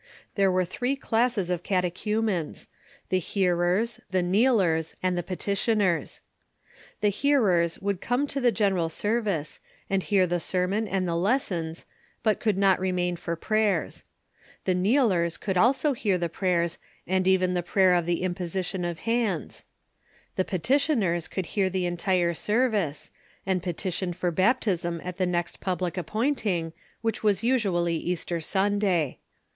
There 0.33 0.51
were 0.51 0.65
three 0.65 0.95
classes 0.95 1.51
of 1.51 1.61
catechumens— 1.61 2.67
the 3.09 3.19
hearers, 3.19 3.99
the 4.09 4.23
kneelers, 4.23 4.95
and 5.03 5.15
the 5.15 5.21
petitioners. 5.21 6.21
The 7.01 7.09
hearers 7.09 7.77
could 7.77 8.01
come 8.01 8.25
to 8.25 8.41
the 8.41 8.51
general 8.51 8.89
service, 8.89 9.59
and 9.91 10.01
hear 10.01 10.25
the 10.25 10.39
sermon 10.39 10.87
and 10.87 11.07
the 11.07 11.15
lessons, 11.15 11.85
but 12.23 12.39
could 12.39 12.57
not 12.57 12.79
remain 12.79 13.15
for 13.15 13.35
prayers. 13.35 14.03
The 14.65 14.73
kneelers 14.73 15.37
could 15.37 15.55
hear 15.55 15.61
also 15.61 15.93
the 15.93 16.29
prayers, 16.29 16.79
and 17.05 17.27
even 17.27 17.53
the 17.53 17.61
prayer 17.61 17.93
of 17.93 18.07
the 18.07 18.23
imposition 18.23 18.83
of 18.83 19.01
hands. 19.01 19.65
The 20.35 20.43
petitioners 20.43 21.27
could 21.27 21.45
hear 21.45 21.69
the 21.69 21.85
entire 21.85 22.33
service, 22.33 23.11
and 23.45 23.61
petition 23.61 24.13
for 24.13 24.31
baptism 24.31 24.99
at 25.03 25.17
the 25.17 25.27
next 25.27 25.59
public 25.59 25.95
ap 25.95 26.07
pointing, 26.07 26.73
which 27.01 27.19
Avas 27.21 27.43
usually 27.43 27.97
Easter 27.97 28.39
Sundaj'. 28.39 29.17